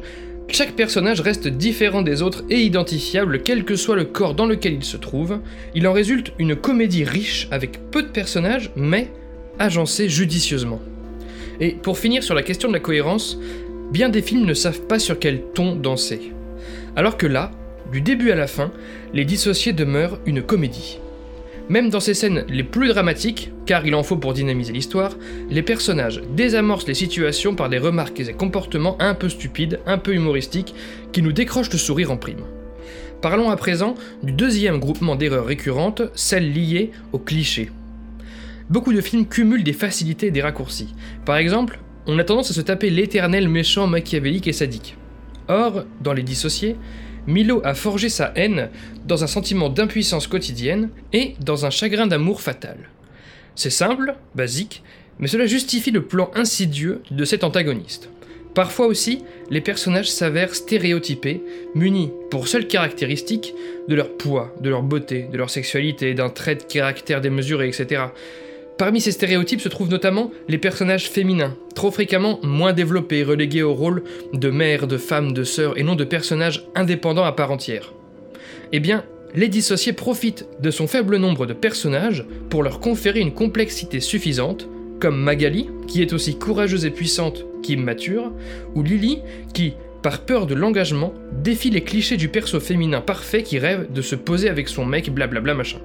chaque 0.48 0.76
personnage 0.76 1.22
reste 1.22 1.48
différent 1.48 2.04
des 2.04 2.22
autres 2.22 2.44
et 2.52 2.60
identifiable 2.60 3.42
quel 3.42 3.66
que 3.66 3.76
soit 3.76 3.96
le 3.96 4.06
corps 4.06 4.36
dans 4.36 4.46
lequel 4.46 4.74
il 4.74 4.84
se 4.84 4.96
trouve. 4.96 5.40
Il 5.74 5.88
en 5.88 5.94
résulte 5.94 6.34
une 6.38 6.56
comédie 6.56 7.04
riche 7.04 7.48
avec 7.50 7.80
peu 7.90 8.04
de 8.04 8.10
personnages 8.10 8.70
mais 8.76 9.10
agencée 9.58 10.08
judicieusement. 10.08 10.80
Et 11.60 11.72
pour 11.72 11.98
finir 11.98 12.24
sur 12.24 12.36
la 12.36 12.44
question 12.44 12.68
de 12.68 12.74
la 12.74 12.80
cohérence, 12.80 13.40
bien 13.92 14.10
des 14.10 14.22
films 14.22 14.46
ne 14.46 14.54
savent 14.54 14.82
pas 14.82 15.00
sur 15.00 15.20
quel 15.20 15.42
ton 15.54 15.76
danser. 15.76 16.32
Alors 16.96 17.18
que 17.18 17.28
là, 17.28 17.52
du 17.92 18.02
début 18.02 18.32
à 18.32 18.36
la 18.36 18.48
fin, 18.48 18.72
Les 19.14 19.26
Dissociés 19.26 19.74
demeurent 19.74 20.20
une 20.26 20.42
comédie. 20.42 21.00
Même 21.68 21.90
dans 21.90 22.00
ces 22.00 22.14
scènes 22.14 22.46
les 22.48 22.64
plus 22.64 22.90
dramatiques, 22.90 23.52
car 23.66 23.86
il 23.86 23.96
en 23.96 24.04
faut 24.04 24.18
pour 24.18 24.34
dynamiser 24.34 24.72
l'histoire, 24.72 25.16
les 25.50 25.64
personnages 25.64 26.22
désamorcent 26.36 26.88
les 26.88 26.94
situations 26.94 27.56
par 27.56 27.70
des 27.70 27.80
remarques 27.80 28.20
et 28.20 28.34
comportements 28.34 28.98
un 29.00 29.16
peu 29.16 29.30
stupides, 29.30 29.80
un 29.88 29.98
peu 29.98 30.14
humoristiques, 30.14 30.76
qui 31.12 31.24
nous 31.24 31.32
décrochent 31.32 31.72
le 31.72 31.80
sourire 31.80 32.12
en 32.12 32.18
prime. 32.18 32.44
Parlons 33.22 33.50
à 33.50 33.56
présent 33.56 33.96
du 34.22 34.32
deuxième 34.32 34.80
groupement 34.80 35.16
d'erreurs 35.16 35.48
récurrentes, 35.48 36.04
celles 36.14 36.54
liées 36.54 36.92
aux 37.14 37.20
clichés. 37.20 37.72
Beaucoup 38.70 38.94
de 38.94 39.02
films 39.02 39.26
cumulent 39.26 39.64
des 39.64 39.74
facilités 39.74 40.28
et 40.28 40.32
des 40.32 40.42
raccourcis. 40.42 40.94
Par 41.26 41.38
exemple, 41.38 41.80
on 42.08 42.20
a 42.20 42.24
tendance 42.24 42.52
à 42.52 42.54
se 42.54 42.62
taper 42.62 42.90
l'éternel 42.90 43.48
méchant 43.50 43.88
machiavélique 43.88 44.48
et 44.48 44.54
sadique. 44.54 44.96
Or, 45.48 45.84
dans 46.02 46.14
Les 46.14 46.24
Dissociés, 46.24 46.76
Milo 47.28 47.62
a 47.64 47.74
forgé 47.74 48.10
sa 48.10 48.32
haine 48.36 48.70
dans 49.06 49.24
un 49.24 49.28
sentiment 49.28 49.70
d'impuissance 49.70 50.28
quotidienne 50.28 50.90
et 51.14 51.36
dans 51.40 51.66
un 51.66 51.70
chagrin 51.70 52.08
d'amour 52.08 52.42
fatal. 52.42 52.78
C'est 53.56 53.70
simple, 53.70 54.16
basique, 54.36 54.84
mais 55.20 55.28
cela 55.28 55.46
justifie 55.46 55.92
le 55.92 56.04
plan 56.04 56.30
insidieux 56.36 57.02
de 57.10 57.26
cet 57.26 57.44
antagoniste. 57.44 58.10
Parfois 58.54 58.88
aussi, 58.88 59.22
les 59.50 59.60
personnages 59.60 60.10
s'avèrent 60.10 60.56
stéréotypés, 60.56 61.42
munis, 61.74 62.12
pour 62.32 62.48
seule 62.48 62.68
caractéristique, 62.68 63.54
de 63.88 63.96
leur 63.96 64.16
poids, 64.16 64.54
de 64.62 64.70
leur 64.70 64.82
beauté, 64.82 65.28
de 65.32 65.38
leur 65.38 65.50
sexualité, 65.50 66.14
d'un 66.14 66.30
trait 66.30 66.56
de 66.56 66.64
caractère 66.64 67.22
démesuré, 67.22 67.68
etc. 67.68 68.04
Parmi 68.78 69.00
ces 69.00 69.12
stéréotypes 69.12 69.62
se 69.62 69.70
trouvent 69.70 69.90
notamment 69.90 70.32
les 70.50 70.58
personnages 70.58 71.10
féminins, 71.10 71.56
trop 71.76 71.92
fréquemment 71.92 72.40
moins 72.44 72.74
développés, 72.74 73.24
relégués 73.24 73.64
au 73.64 73.74
rôle 73.74 74.04
de 74.34 74.50
mère, 74.50 74.88
de 74.88 74.98
femme, 74.98 75.32
de 75.32 75.46
sœur, 75.46 75.78
et 75.78 75.84
non 75.84 75.96
de 75.96 76.04
personnages 76.04 76.66
indépendants 76.76 77.24
à 77.24 77.32
part 77.32 77.52
entière. 77.52 77.94
Eh 78.74 78.82
bien, 78.82 79.06
les 79.34 79.48
dissociés 79.48 79.94
profitent 79.94 80.46
de 80.62 80.72
son 80.72 80.88
faible 80.88 81.16
nombre 81.16 81.46
de 81.46 81.54
personnages 81.54 82.26
pour 82.50 82.64
leur 82.64 82.82
conférer 82.82 83.22
une 83.22 83.34
complexité 83.34 84.02
suffisante, 84.02 84.68
comme 85.00 85.22
Magali, 85.22 85.70
qui 85.88 86.02
est 86.02 86.12
aussi 86.12 86.38
courageuse 86.38 86.86
et 86.86 86.92
puissante 86.92 87.46
qu'immature, 87.64 88.34
ou 88.76 88.84
Lily, 88.84 89.20
qui, 89.54 89.74
par 90.02 90.20
peur 90.20 90.48
de 90.48 90.54
l'engagement, 90.54 91.14
défie 91.32 91.70
les 91.70 91.82
clichés 91.82 92.18
du 92.18 92.28
perso 92.28 92.60
féminin 92.60 93.00
parfait 93.00 93.44
qui 93.44 93.58
rêve 93.58 93.92
de 93.94 94.02
se 94.02 94.16
poser 94.16 94.50
avec 94.50 94.68
son 94.68 94.86
mec, 94.86 95.10
blablabla 95.10 95.54
machin, 95.54 95.80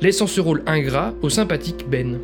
laissant 0.00 0.26
ce 0.26 0.40
rôle 0.40 0.62
ingrat 0.66 1.14
au 1.22 1.28
sympathique 1.28 1.86
Ben. 1.88 2.18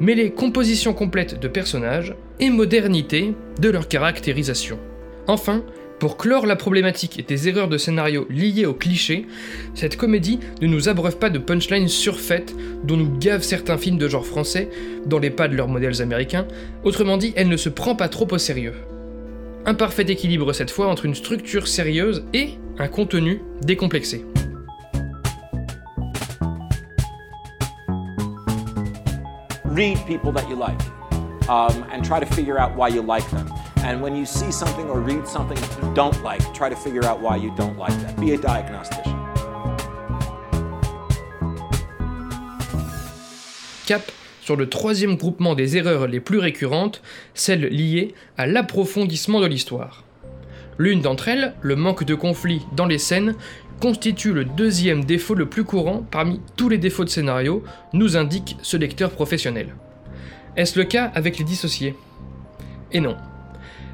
Mêler 0.00 0.30
composition 0.30 0.94
complète 0.94 1.40
de 1.40 1.48
personnages 1.48 2.14
et 2.38 2.50
modernité 2.50 3.34
de 3.60 3.68
leur 3.68 3.88
caractérisation. 3.88 4.78
Enfin, 5.26 5.64
pour 5.98 6.16
clore 6.16 6.46
la 6.46 6.54
problématique 6.54 7.18
et 7.18 7.22
des 7.22 7.48
erreurs 7.48 7.66
de 7.66 7.76
scénario 7.76 8.26
liées 8.30 8.66
aux 8.66 8.74
clichés, 8.74 9.26
cette 9.74 9.96
comédie 9.96 10.38
ne 10.62 10.68
nous 10.68 10.88
abreuve 10.88 11.18
pas 11.18 11.30
de 11.30 11.40
punchlines 11.40 11.88
surfaites 11.88 12.54
dont 12.84 12.96
nous 12.96 13.18
gavent 13.18 13.42
certains 13.42 13.78
films 13.78 13.98
de 13.98 14.06
genre 14.06 14.24
français 14.24 14.70
dans 15.06 15.18
les 15.18 15.30
pas 15.30 15.48
de 15.48 15.56
leurs 15.56 15.66
modèles 15.66 16.00
américains, 16.00 16.46
autrement 16.84 17.16
dit, 17.16 17.32
elle 17.34 17.48
ne 17.48 17.56
se 17.56 17.68
prend 17.68 17.96
pas 17.96 18.08
trop 18.08 18.28
au 18.30 18.38
sérieux. 18.38 18.74
Un 19.66 19.74
parfait 19.74 20.06
équilibre 20.08 20.52
cette 20.52 20.70
fois 20.70 20.86
entre 20.86 21.04
une 21.04 21.16
structure 21.16 21.66
sérieuse 21.66 22.24
et 22.32 22.50
un 22.78 22.86
contenu 22.86 23.42
décomplexé. 23.62 24.24
Read 29.78 30.04
people 30.08 30.32
that 30.32 30.48
you 30.48 30.56
like 30.56 30.80
um, 31.48 31.84
and 31.92 32.04
try 32.04 32.18
to 32.18 32.26
figure 32.26 32.58
out 32.58 32.74
why 32.74 32.88
you 32.88 33.00
like 33.00 33.30
them. 33.30 33.46
And 33.84 34.02
when 34.02 34.16
you 34.16 34.26
see 34.26 34.50
something 34.50 34.90
or 34.90 34.98
read 34.98 35.28
something 35.28 35.56
you 35.56 35.94
don't 35.94 36.20
like, 36.24 36.42
try 36.52 36.68
to 36.68 36.74
figure 36.74 37.04
out 37.04 37.20
why 37.20 37.36
you 37.36 37.52
don't 37.54 37.78
like 37.78 37.96
that. 38.02 38.16
Be 38.20 38.32
a 38.32 38.36
diagnostician. 38.36 39.14
Cap 43.86 44.02
sur 44.40 44.56
le 44.56 44.68
troisième 44.68 45.16
groupement 45.16 45.54
des 45.54 45.76
erreurs 45.76 46.08
les 46.08 46.20
plus 46.20 46.38
récurrentes, 46.38 47.00
celles 47.34 47.68
liées 47.68 48.14
à 48.36 48.48
l'approfondissement 48.48 49.40
de 49.40 49.46
l'histoire. 49.46 50.02
L'une 50.76 51.02
d'entre 51.02 51.28
elles, 51.28 51.54
le 51.60 51.76
manque 51.76 52.02
de 52.02 52.14
conflit 52.16 52.66
dans 52.74 52.86
les 52.86 52.98
scènes, 52.98 53.34
constitue 53.80 54.32
le 54.32 54.44
deuxième 54.44 55.04
défaut 55.04 55.34
le 55.34 55.46
plus 55.46 55.64
courant 55.64 56.06
parmi 56.10 56.40
tous 56.56 56.68
les 56.68 56.78
défauts 56.78 57.04
de 57.04 57.08
scénario, 57.08 57.62
nous 57.92 58.16
indique 58.16 58.56
ce 58.62 58.76
lecteur 58.76 59.10
professionnel. 59.10 59.74
Est-ce 60.56 60.78
le 60.78 60.84
cas 60.84 61.10
avec 61.14 61.38
les 61.38 61.44
dissociés? 61.44 61.94
Et 62.92 63.00
non. 63.00 63.16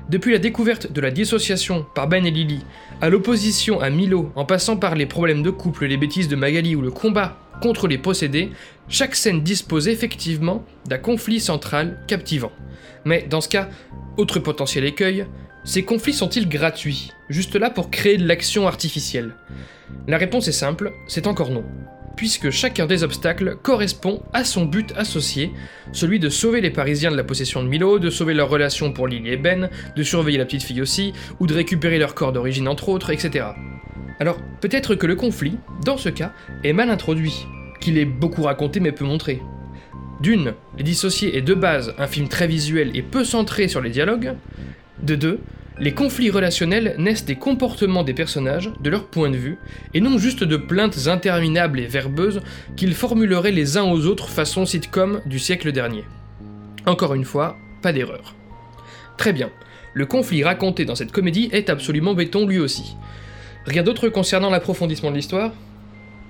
Depuis 0.08 0.32
la 0.32 0.38
découverte 0.38 0.92
de 0.92 1.00
la 1.00 1.10
dissociation 1.10 1.86
par 1.94 2.08
Ben 2.08 2.26
et 2.26 2.30
Lily, 2.30 2.60
à 3.00 3.08
l'opposition 3.08 3.80
à 3.80 3.88
Milo, 3.90 4.32
en 4.34 4.44
passant 4.44 4.76
par 4.76 4.94
les 4.94 5.06
problèmes 5.06 5.42
de 5.42 5.50
couple, 5.50 5.86
les 5.86 5.96
bêtises 5.96 6.28
de 6.28 6.36
Magali 6.36 6.76
ou 6.76 6.82
le 6.82 6.90
combat 6.90 7.38
contre 7.62 7.88
les 7.88 7.98
possédés, 7.98 8.50
chaque 8.88 9.14
scène 9.14 9.42
dispose 9.42 9.88
effectivement 9.88 10.64
d'un 10.86 10.98
conflit 10.98 11.40
central 11.40 12.00
captivant. 12.06 12.52
Mais 13.04 13.26
dans 13.28 13.40
ce 13.40 13.48
cas, 13.48 13.68
autre 14.16 14.40
potentiel 14.40 14.84
écueil, 14.84 15.26
ces 15.64 15.82
conflits 15.82 16.12
sont-ils 16.12 16.48
gratuits, 16.48 17.10
juste 17.30 17.56
là 17.56 17.70
pour 17.70 17.90
créer 17.90 18.18
de 18.18 18.26
l'action 18.26 18.66
artificielle 18.66 19.34
La 20.06 20.18
réponse 20.18 20.46
est 20.46 20.52
simple, 20.52 20.92
c'est 21.08 21.26
encore 21.26 21.50
non, 21.50 21.64
puisque 22.16 22.50
chacun 22.50 22.86
des 22.86 23.02
obstacles 23.02 23.56
correspond 23.62 24.22
à 24.34 24.44
son 24.44 24.66
but 24.66 24.92
associé, 24.96 25.52
celui 25.92 26.20
de 26.20 26.28
sauver 26.28 26.60
les 26.60 26.70
Parisiens 26.70 27.10
de 27.10 27.16
la 27.16 27.24
possession 27.24 27.62
de 27.62 27.68
Milo, 27.68 27.98
de 27.98 28.10
sauver 28.10 28.34
leur 28.34 28.50
relation 28.50 28.92
pour 28.92 29.08
Lily 29.08 29.30
et 29.30 29.36
Ben, 29.38 29.70
de 29.96 30.02
surveiller 30.02 30.38
la 30.38 30.44
petite 30.44 30.64
fille 30.64 30.82
aussi, 30.82 31.14
ou 31.40 31.46
de 31.46 31.54
récupérer 31.54 31.98
leur 31.98 32.14
corps 32.14 32.32
d'origine 32.32 32.68
entre 32.68 32.90
autres, 32.90 33.10
etc. 33.10 33.46
Alors 34.20 34.38
peut-être 34.60 34.94
que 34.94 35.06
le 35.06 35.16
conflit, 35.16 35.56
dans 35.84 35.96
ce 35.96 36.10
cas, 36.10 36.32
est 36.62 36.74
mal 36.74 36.90
introduit, 36.90 37.46
qu'il 37.80 37.98
est 37.98 38.04
beaucoup 38.04 38.42
raconté 38.42 38.80
mais 38.80 38.92
peu 38.92 39.04
montré. 39.04 39.40
D'une, 40.20 40.54
Les 40.78 40.84
Dissociés 40.84 41.36
est 41.36 41.42
de 41.42 41.54
base 41.54 41.94
un 41.98 42.06
film 42.06 42.28
très 42.28 42.46
visuel 42.46 42.92
et 42.94 43.02
peu 43.02 43.24
centré 43.24 43.66
sur 43.66 43.80
les 43.80 43.90
dialogues, 43.90 44.34
de 45.02 45.14
deux, 45.14 45.40
les 45.78 45.92
conflits 45.92 46.30
relationnels 46.30 46.94
naissent 46.98 47.24
des 47.24 47.34
comportements 47.34 48.04
des 48.04 48.14
personnages, 48.14 48.70
de 48.80 48.90
leur 48.90 49.06
point 49.06 49.30
de 49.30 49.36
vue, 49.36 49.58
et 49.92 50.00
non 50.00 50.18
juste 50.18 50.44
de 50.44 50.56
plaintes 50.56 51.08
interminables 51.08 51.80
et 51.80 51.86
verbeuses 51.86 52.42
qu'ils 52.76 52.94
formuleraient 52.94 53.50
les 53.50 53.76
uns 53.76 53.82
aux 53.82 54.06
autres 54.06 54.28
façon 54.28 54.66
sitcom 54.66 55.20
du 55.26 55.40
siècle 55.40 55.72
dernier. 55.72 56.04
Encore 56.86 57.14
une 57.14 57.24
fois, 57.24 57.56
pas 57.82 57.92
d'erreur. 57.92 58.34
Très 59.16 59.32
bien, 59.32 59.50
le 59.94 60.06
conflit 60.06 60.44
raconté 60.44 60.84
dans 60.84 60.94
cette 60.94 61.12
comédie 61.12 61.48
est 61.52 61.70
absolument 61.70 62.14
béton 62.14 62.46
lui 62.46 62.60
aussi. 62.60 62.96
Rien 63.66 63.82
d'autre 63.82 64.08
concernant 64.08 64.50
l'approfondissement 64.50 65.10
de 65.10 65.16
l'histoire? 65.16 65.52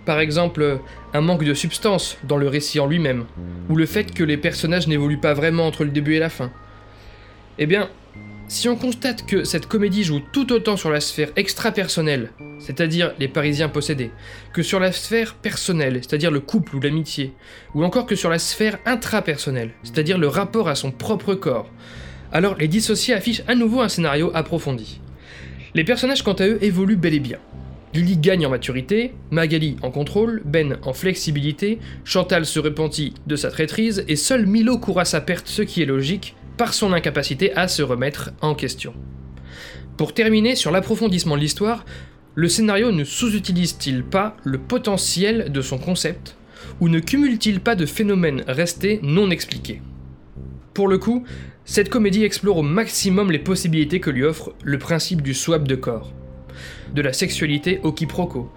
Par 0.06 0.20
exemple, 0.20 0.80
un 1.12 1.20
manque 1.20 1.44
de 1.44 1.54
substance 1.54 2.18
dans 2.24 2.36
le 2.36 2.48
récit 2.48 2.80
en 2.80 2.86
lui-même, 2.86 3.24
ou 3.68 3.76
le 3.76 3.86
fait 3.86 4.12
que 4.14 4.24
les 4.24 4.36
personnages 4.36 4.86
n'évoluent 4.86 5.20
pas 5.20 5.34
vraiment 5.34 5.66
entre 5.66 5.84
le 5.84 5.90
début 5.90 6.14
et 6.14 6.18
la 6.18 6.28
fin? 6.30 6.50
Eh 7.58 7.66
bien, 7.66 7.88
si 8.48 8.68
on 8.68 8.76
constate 8.76 9.26
que 9.26 9.44
cette 9.44 9.66
comédie 9.66 10.04
joue 10.04 10.20
tout 10.32 10.52
autant 10.52 10.76
sur 10.76 10.90
la 10.90 11.00
sphère 11.00 11.30
extra-personnelle, 11.36 12.30
c'est-à-dire 12.58 13.14
les 13.18 13.28
Parisiens 13.28 13.68
possédés, 13.68 14.10
que 14.52 14.62
sur 14.62 14.80
la 14.80 14.92
sphère 14.92 15.34
personnelle, 15.34 16.00
c'est-à-dire 16.02 16.30
le 16.30 16.40
couple 16.40 16.76
ou 16.76 16.80
l'amitié, 16.80 17.32
ou 17.74 17.84
encore 17.84 18.06
que 18.06 18.16
sur 18.16 18.30
la 18.30 18.38
sphère 18.38 18.78
intrapersonnelle, 18.84 19.72
c'est-à-dire 19.82 20.18
le 20.18 20.28
rapport 20.28 20.68
à 20.68 20.74
son 20.74 20.90
propre 20.90 21.34
corps, 21.34 21.70
alors 22.32 22.56
les 22.56 22.68
dissociés 22.68 23.14
affichent 23.14 23.42
à 23.48 23.54
nouveau 23.54 23.80
un 23.80 23.88
scénario 23.88 24.30
approfondi. 24.34 25.00
Les 25.74 25.84
personnages 25.84 26.22
quant 26.22 26.34
à 26.34 26.46
eux 26.46 26.62
évoluent 26.62 26.96
bel 26.96 27.14
et 27.14 27.20
bien. 27.20 27.38
Lily 27.94 28.16
gagne 28.16 28.44
en 28.46 28.50
maturité, 28.50 29.14
Magali 29.30 29.76
en 29.82 29.90
contrôle, 29.90 30.42
Ben 30.44 30.78
en 30.82 30.92
flexibilité, 30.92 31.78
Chantal 32.04 32.44
se 32.44 32.58
repentit 32.58 33.14
de 33.26 33.36
sa 33.36 33.50
traîtrise, 33.50 34.04
et 34.08 34.16
seul 34.16 34.46
Milo 34.46 34.78
court 34.78 35.00
à 35.00 35.04
sa 35.04 35.20
perte, 35.20 35.46
ce 35.46 35.62
qui 35.62 35.80
est 35.80 35.86
logique, 35.86 36.34
par 36.56 36.74
son 36.74 36.92
incapacité 36.92 37.52
à 37.54 37.68
se 37.68 37.82
remettre 37.82 38.30
en 38.40 38.54
question. 38.54 38.94
Pour 39.96 40.14
terminer 40.14 40.56
sur 40.56 40.70
l'approfondissement 40.70 41.36
de 41.36 41.40
l'histoire, 41.40 41.84
le 42.34 42.48
scénario 42.48 42.90
ne 42.90 43.04
sous-utilise-t-il 43.04 44.02
pas 44.02 44.36
le 44.42 44.58
potentiel 44.58 45.52
de 45.52 45.60
son 45.60 45.78
concept 45.78 46.36
ou 46.80 46.88
ne 46.88 46.98
cumule-t-il 46.98 47.60
pas 47.60 47.76
de 47.76 47.86
phénomènes 47.86 48.44
restés 48.48 48.98
non 49.02 49.30
expliqués? 49.30 49.82
Pour 50.72 50.88
le 50.88 50.98
coup, 50.98 51.24
cette 51.64 51.88
comédie 51.88 52.24
explore 52.24 52.58
au 52.58 52.62
maximum 52.62 53.30
les 53.30 53.38
possibilités 53.38 54.00
que 54.00 54.10
lui 54.10 54.24
offre 54.24 54.54
le 54.64 54.78
principe 54.78 55.22
du 55.22 55.32
swap 55.32 55.68
de 55.68 55.76
corps. 55.76 56.12
De 56.92 57.02
la 57.02 57.12
sexualité 57.12 57.80
au 57.84 57.92
quiproquo, 57.92 58.50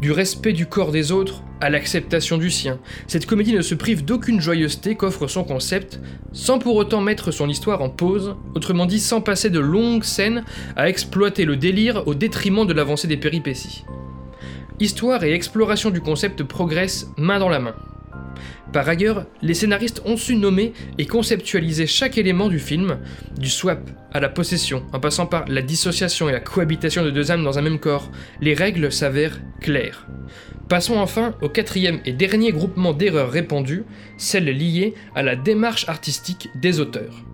du 0.00 0.12
respect 0.12 0.52
du 0.52 0.66
corps 0.66 0.92
des 0.92 1.12
autres 1.12 1.42
à 1.60 1.70
l'acceptation 1.70 2.38
du 2.38 2.50
sien. 2.50 2.78
Cette 3.06 3.26
comédie 3.26 3.52
ne 3.52 3.60
se 3.60 3.74
prive 3.74 4.04
d'aucune 4.04 4.40
joyeuseté 4.40 4.94
qu'offre 4.94 5.26
son 5.26 5.44
concept, 5.44 6.00
sans 6.32 6.58
pour 6.58 6.76
autant 6.76 7.00
mettre 7.00 7.30
son 7.30 7.48
histoire 7.48 7.82
en 7.82 7.90
pause, 7.90 8.36
autrement 8.54 8.86
dit 8.86 9.00
sans 9.00 9.20
passer 9.20 9.50
de 9.50 9.60
longues 9.60 10.04
scènes 10.04 10.44
à 10.76 10.88
exploiter 10.88 11.44
le 11.44 11.56
délire 11.56 12.06
au 12.06 12.14
détriment 12.14 12.66
de 12.66 12.72
l'avancée 12.72 13.08
des 13.08 13.16
péripéties. 13.16 13.84
Histoire 14.78 15.22
et 15.24 15.34
exploration 15.34 15.90
du 15.90 16.00
concept 16.00 16.42
progressent 16.42 17.08
main 17.18 17.38
dans 17.38 17.50
la 17.50 17.60
main. 17.60 17.74
Par 18.72 18.88
ailleurs, 18.88 19.26
les 19.42 19.54
scénaristes 19.54 20.00
ont 20.04 20.16
su 20.16 20.36
nommer 20.36 20.72
et 20.98 21.06
conceptualiser 21.06 21.86
chaque 21.88 22.18
élément 22.18 22.48
du 22.48 22.60
film, 22.60 22.98
du 23.36 23.48
swap 23.48 23.90
à 24.12 24.20
la 24.20 24.28
possession, 24.28 24.84
en 24.92 25.00
passant 25.00 25.26
par 25.26 25.44
la 25.48 25.62
dissociation 25.62 26.28
et 26.28 26.32
la 26.32 26.40
cohabitation 26.40 27.04
de 27.04 27.10
deux 27.10 27.32
âmes 27.32 27.42
dans 27.42 27.58
un 27.58 27.62
même 27.62 27.80
corps. 27.80 28.10
Les 28.40 28.54
règles 28.54 28.92
s'avèrent 28.92 29.40
claires. 29.60 30.06
Passons 30.68 30.98
enfin 30.98 31.34
au 31.42 31.48
quatrième 31.48 31.98
et 32.04 32.12
dernier 32.12 32.52
groupement 32.52 32.92
d'erreurs 32.92 33.32
répandues, 33.32 33.82
celles 34.16 34.56
liées 34.56 34.94
à 35.16 35.24
la 35.24 35.34
démarche 35.34 35.88
artistique 35.88 36.48
des 36.54 36.78
auteurs. 36.78 37.24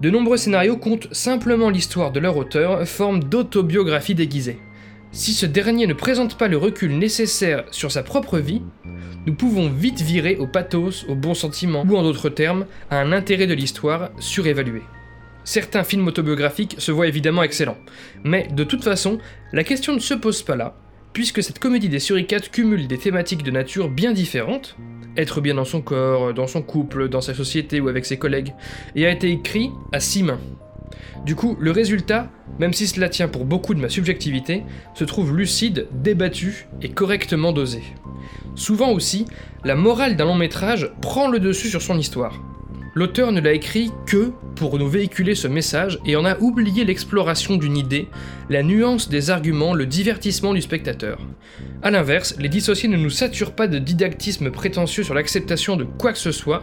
De 0.00 0.10
nombreux 0.10 0.36
scénarios 0.36 0.76
comptent 0.76 1.12
simplement 1.14 1.70
l'histoire 1.70 2.10
de 2.10 2.18
leur 2.18 2.36
auteur, 2.36 2.86
forme 2.86 3.22
d'autobiographie 3.22 4.16
déguisée. 4.16 4.58
Si 5.14 5.32
ce 5.32 5.46
dernier 5.46 5.86
ne 5.86 5.94
présente 5.94 6.36
pas 6.36 6.48
le 6.48 6.56
recul 6.56 6.98
nécessaire 6.98 7.64
sur 7.70 7.92
sa 7.92 8.02
propre 8.02 8.38
vie, 8.40 8.62
nous 9.26 9.34
pouvons 9.34 9.68
vite 9.68 10.00
virer 10.00 10.34
au 10.38 10.48
pathos, 10.48 11.06
au 11.08 11.14
bon 11.14 11.34
sentiment, 11.34 11.86
ou 11.88 11.96
en 11.96 12.02
d'autres 12.02 12.30
termes, 12.30 12.66
à 12.90 12.98
un 12.98 13.12
intérêt 13.12 13.46
de 13.46 13.54
l'histoire 13.54 14.10
surévalué. 14.18 14.82
Certains 15.44 15.84
films 15.84 16.08
autobiographiques 16.08 16.74
se 16.78 16.90
voient 16.90 17.06
évidemment 17.06 17.44
excellents, 17.44 17.78
mais 18.24 18.48
de 18.50 18.64
toute 18.64 18.82
façon, 18.82 19.18
la 19.52 19.62
question 19.62 19.92
ne 19.92 20.00
se 20.00 20.14
pose 20.14 20.42
pas 20.42 20.56
là, 20.56 20.76
puisque 21.12 21.44
cette 21.44 21.60
comédie 21.60 21.88
des 21.88 22.00
suricates 22.00 22.50
cumule 22.50 22.88
des 22.88 22.98
thématiques 22.98 23.44
de 23.44 23.52
nature 23.52 23.90
bien 23.90 24.10
différentes, 24.10 24.76
être 25.16 25.40
bien 25.40 25.54
dans 25.54 25.64
son 25.64 25.80
corps, 25.80 26.34
dans 26.34 26.48
son 26.48 26.60
couple, 26.60 27.08
dans 27.08 27.20
sa 27.20 27.34
société 27.34 27.80
ou 27.80 27.86
avec 27.86 28.04
ses 28.04 28.18
collègues, 28.18 28.52
et 28.96 29.06
a 29.06 29.10
été 29.10 29.30
écrit 29.30 29.70
à 29.92 30.00
six 30.00 30.24
mains. 30.24 30.40
Du 31.24 31.36
coup, 31.36 31.56
le 31.58 31.70
résultat, 31.70 32.30
même 32.58 32.74
si 32.74 32.86
cela 32.86 33.08
tient 33.08 33.28
pour 33.28 33.46
beaucoup 33.46 33.74
de 33.74 33.80
ma 33.80 33.88
subjectivité, 33.88 34.62
se 34.94 35.04
trouve 35.04 35.34
lucide, 35.34 35.88
débattu 35.92 36.66
et 36.82 36.90
correctement 36.90 37.52
dosé. 37.52 37.82
Souvent 38.54 38.90
aussi, 38.90 39.24
la 39.64 39.74
morale 39.74 40.16
d'un 40.16 40.26
long 40.26 40.34
métrage 40.34 40.92
prend 41.00 41.28
le 41.28 41.40
dessus 41.40 41.68
sur 41.68 41.82
son 41.82 41.98
histoire. 41.98 42.40
L'auteur 42.96 43.32
ne 43.32 43.40
l'a 43.40 43.54
écrit 43.54 43.90
que 44.06 44.32
pour 44.54 44.78
nous 44.78 44.88
véhiculer 44.88 45.34
ce 45.34 45.48
message 45.48 45.98
et 46.06 46.14
en 46.14 46.24
a 46.24 46.38
oublié 46.38 46.84
l'exploration 46.84 47.56
d'une 47.56 47.76
idée, 47.76 48.06
la 48.50 48.62
nuance 48.62 49.08
des 49.08 49.30
arguments, 49.30 49.74
le 49.74 49.86
divertissement 49.86 50.54
du 50.54 50.62
spectateur. 50.62 51.18
A 51.82 51.90
l'inverse, 51.90 52.36
les 52.38 52.48
dissociés 52.48 52.88
ne 52.88 52.96
nous 52.96 53.10
saturent 53.10 53.56
pas 53.56 53.66
de 53.66 53.78
didactisme 53.78 54.52
prétentieux 54.52 55.02
sur 55.02 55.14
l'acceptation 55.14 55.76
de 55.76 55.82
quoi 55.82 56.12
que 56.12 56.18
ce 56.18 56.30
soit, 56.30 56.62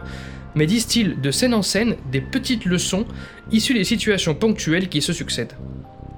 mais 0.54 0.66
distillent 0.66 1.16
de 1.16 1.30
scène 1.30 1.54
en 1.54 1.62
scène 1.62 1.96
des 2.10 2.20
petites 2.20 2.64
leçons 2.64 3.06
issues 3.50 3.74
des 3.74 3.84
situations 3.84 4.34
ponctuelles 4.34 4.88
qui 4.88 5.02
se 5.02 5.12
succèdent. 5.12 5.56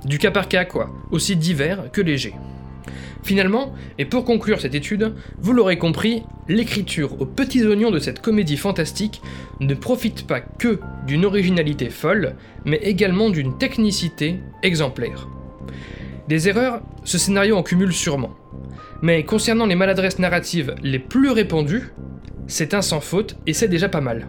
Du 0.05 0.19
cas 0.19 0.31
par 0.31 0.49
cas 0.49 0.65
quoi, 0.65 0.91
aussi 1.11 1.37
divers 1.37 1.91
que 1.93 2.01
léger. 2.01 2.35
Finalement, 3.23 3.73
et 3.99 4.05
pour 4.05 4.27
conclure 4.27 4.61
cette 4.61 4.75
étude, 4.75 5.15
vous 5.41 5.55
l'aurez 5.55 5.79
compris, 5.79 6.25
l'écriture 6.47 7.19
aux 7.23 7.27
petits 7.27 7.65
oignons 7.65 7.91
de 7.91 7.99
cette 7.99 8.21
comédie 8.21 8.59
fantastique 8.59 9.23
ne 9.61 9.75
profite 9.75 10.27
pas 10.27 10.41
que 10.41 10.79
d'une 11.07 11.25
originalité 11.25 11.89
folle, 11.89 12.35
mais 12.67 12.77
également 12.83 13.31
d'une 13.31 13.57
technicité 13.57 14.41
exemplaire. 14.63 15.27
Des 16.29 16.49
erreurs, 16.49 16.83
ce 17.05 17.17
scénario 17.17 17.57
en 17.57 17.63
cumule 17.63 17.95
sûrement. 17.95 18.35
Mais 19.01 19.25
concernant 19.25 19.67
les 19.67 19.75
maladresses 19.75 20.19
narratives 20.19 20.75
les 20.83 20.99
plus 20.99 21.31
répandues, 21.31 21.93
c'est 22.47 22.75
un 22.75 22.83
sans 22.83 23.01
faute 23.01 23.37
et 23.47 23.53
c'est 23.53 23.69
déjà 23.69 23.89
pas 23.89 24.01
mal. 24.01 24.27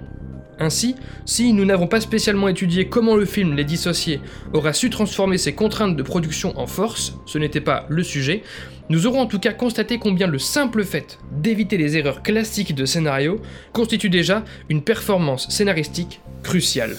Ainsi, 0.60 0.96
si 1.26 1.52
nous 1.52 1.66
n'avons 1.66 1.88
pas 1.88 2.00
spécialement 2.00 2.48
étudié 2.48 2.88
comment 2.88 3.16
le 3.16 3.26
film 3.26 3.56
Les 3.56 3.66
Dissociés 3.66 4.22
aura 4.54 4.72
su 4.72 4.90
transformer 4.90 5.38
ses 5.38 5.54
contraintes 5.54 5.98
de 5.98 6.04
production 6.04 6.58
en 6.58 6.66
force, 6.66 7.14
ce 7.26 7.38
n'était 7.38 7.62
pas 7.62 7.86
le 7.90 8.04
sujet, 8.04 8.44
nous 8.90 9.06
aurons 9.08 9.22
en 9.22 9.26
tout 9.26 9.40
cas 9.40 9.52
constaté 9.52 9.98
combien 9.98 10.28
le 10.28 10.40
simple 10.40 10.84
fait 10.86 11.20
d'éviter 11.32 11.78
les 11.78 11.98
erreurs 11.98 12.24
classiques 12.24 12.76
de 12.76 12.86
scénario 12.86 13.42
constitue 13.74 14.10
déjà 14.10 14.46
une 14.70 14.82
performance 14.82 15.50
scénaristique 15.50 16.22
cruciale. 16.44 16.96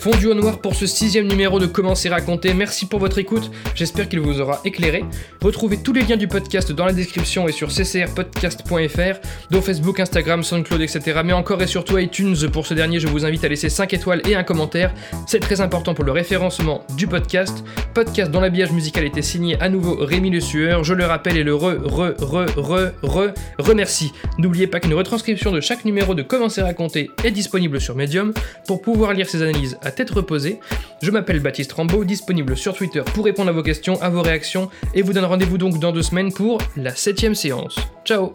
Fondu 0.00 0.28
au 0.28 0.34
noir 0.34 0.62
pour 0.62 0.74
ce 0.74 0.86
sixième 0.86 1.26
numéro 1.26 1.58
de 1.58 1.66
Comment 1.66 1.94
c'est 1.94 2.08
raconté. 2.08 2.54
Merci 2.54 2.86
pour 2.86 3.00
votre 3.00 3.18
écoute. 3.18 3.50
J'espère 3.74 4.08
qu'il 4.08 4.20
vous 4.20 4.40
aura 4.40 4.62
éclairé. 4.64 5.04
Retrouvez 5.42 5.76
tous 5.76 5.92
les 5.92 6.00
liens 6.00 6.16
du 6.16 6.26
podcast 6.26 6.72
dans 6.72 6.86
la 6.86 6.94
description 6.94 7.46
et 7.46 7.52
sur 7.52 7.68
ccrpodcast.fr, 7.68 9.20
dont 9.50 9.60
Facebook, 9.60 10.00
Instagram, 10.00 10.42
SoundCloud, 10.42 10.80
etc. 10.80 11.20
Mais 11.22 11.34
encore 11.34 11.60
et 11.60 11.66
surtout 11.66 11.98
iTunes. 11.98 12.34
Pour 12.50 12.66
ce 12.66 12.72
dernier, 12.72 12.98
je 12.98 13.08
vous 13.08 13.26
invite 13.26 13.44
à 13.44 13.48
laisser 13.48 13.68
5 13.68 13.92
étoiles 13.92 14.22
et 14.26 14.34
un 14.34 14.42
commentaire. 14.42 14.94
C'est 15.26 15.40
très 15.40 15.60
important 15.60 15.92
pour 15.92 16.06
le 16.06 16.12
référencement 16.12 16.82
du 16.96 17.06
podcast. 17.06 17.62
Podcast 17.92 18.30
dont 18.30 18.40
l'habillage 18.40 18.72
musical 18.72 19.04
était 19.04 19.20
signé 19.20 19.60
à 19.60 19.68
nouveau 19.68 19.96
Rémi 19.96 20.30
Le 20.30 20.40
Sueur. 20.40 20.82
Je 20.82 20.94
le 20.94 21.04
rappelle 21.04 21.36
et 21.36 21.44
le 21.44 21.54
re, 21.54 21.76
re, 21.84 22.14
re, 22.18 22.46
re, 22.56 22.92
re, 23.02 23.34
remercie. 23.58 24.12
N'oubliez 24.38 24.66
pas 24.66 24.80
qu'une 24.80 24.94
retranscription 24.94 25.52
de 25.52 25.60
chaque 25.60 25.84
numéro 25.84 26.14
de 26.14 26.22
Comment 26.22 26.48
c'est 26.48 26.62
raconté 26.62 27.10
est 27.22 27.32
disponible 27.32 27.82
sur 27.82 27.96
Medium 27.96 28.32
pour 28.66 28.80
pouvoir 28.80 29.12
lire 29.12 29.28
ces 29.28 29.42
analyses 29.42 29.76
tête 29.90 30.10
reposée. 30.10 30.60
Je 31.02 31.10
m'appelle 31.10 31.40
Baptiste 31.40 31.72
Rambaud, 31.72 32.04
disponible 32.04 32.56
sur 32.56 32.74
Twitter 32.74 33.02
pour 33.14 33.24
répondre 33.24 33.50
à 33.50 33.52
vos 33.52 33.62
questions, 33.62 34.00
à 34.02 34.08
vos 34.08 34.22
réactions, 34.22 34.70
et 34.94 35.02
vous 35.02 35.12
donne 35.12 35.24
rendez-vous 35.24 35.58
donc 35.58 35.78
dans 35.78 35.92
deux 35.92 36.02
semaines 36.02 36.32
pour 36.32 36.58
la 36.76 36.94
septième 36.94 37.34
séance. 37.34 37.76
Ciao 38.04 38.32